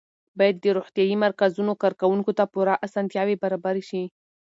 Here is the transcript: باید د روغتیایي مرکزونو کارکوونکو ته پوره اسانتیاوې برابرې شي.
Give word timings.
باید 0.37 0.55
د 0.59 0.65
روغتیایي 0.77 1.15
مرکزونو 1.25 1.71
کارکوونکو 1.83 2.31
ته 2.37 2.43
پوره 2.53 2.73
اسانتیاوې 2.85 3.35
برابرې 3.43 3.83
شي. 3.89 4.03